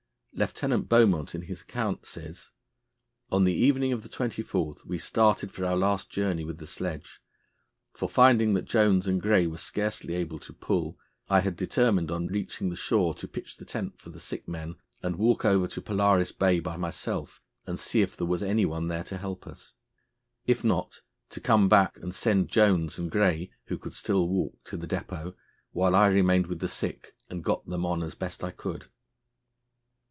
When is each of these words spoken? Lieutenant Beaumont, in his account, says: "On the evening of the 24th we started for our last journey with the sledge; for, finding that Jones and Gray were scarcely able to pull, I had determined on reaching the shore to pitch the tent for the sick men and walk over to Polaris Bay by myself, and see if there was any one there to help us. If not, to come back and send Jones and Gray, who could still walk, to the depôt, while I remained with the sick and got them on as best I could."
Lieutenant 0.33 0.87
Beaumont, 0.87 1.35
in 1.35 1.41
his 1.43 1.59
account, 1.61 2.05
says: 2.05 2.51
"On 3.31 3.43
the 3.43 3.53
evening 3.53 3.91
of 3.91 4.01
the 4.01 4.07
24th 4.09 4.85
we 4.85 4.97
started 4.97 5.51
for 5.51 5.65
our 5.65 5.75
last 5.75 6.09
journey 6.09 6.45
with 6.45 6.57
the 6.57 6.65
sledge; 6.65 7.19
for, 7.91 8.07
finding 8.07 8.53
that 8.53 8.63
Jones 8.63 9.07
and 9.07 9.21
Gray 9.21 9.45
were 9.45 9.57
scarcely 9.57 10.13
able 10.15 10.39
to 10.39 10.53
pull, 10.53 10.97
I 11.29 11.41
had 11.41 11.57
determined 11.57 12.09
on 12.09 12.27
reaching 12.27 12.69
the 12.69 12.77
shore 12.77 13.13
to 13.15 13.27
pitch 13.27 13.57
the 13.57 13.65
tent 13.65 13.99
for 13.99 14.09
the 14.09 14.21
sick 14.21 14.47
men 14.47 14.75
and 15.03 15.17
walk 15.17 15.43
over 15.43 15.67
to 15.67 15.81
Polaris 15.81 16.31
Bay 16.31 16.61
by 16.61 16.77
myself, 16.77 17.41
and 17.67 17.77
see 17.77 18.01
if 18.01 18.15
there 18.15 18.25
was 18.25 18.41
any 18.41 18.65
one 18.65 18.87
there 18.87 19.03
to 19.03 19.17
help 19.17 19.45
us. 19.45 19.73
If 20.47 20.63
not, 20.63 21.01
to 21.31 21.41
come 21.41 21.67
back 21.67 21.97
and 21.97 22.15
send 22.15 22.47
Jones 22.47 22.97
and 22.97 23.11
Gray, 23.11 23.51
who 23.65 23.77
could 23.77 23.93
still 23.93 24.29
walk, 24.29 24.63
to 24.63 24.77
the 24.77 24.87
depôt, 24.87 25.35
while 25.71 25.93
I 25.93 26.07
remained 26.07 26.47
with 26.47 26.61
the 26.61 26.69
sick 26.69 27.15
and 27.29 27.43
got 27.43 27.65
them 27.67 27.85
on 27.85 28.01
as 28.01 28.15
best 28.15 28.45
I 28.45 28.51
could." 28.51 28.87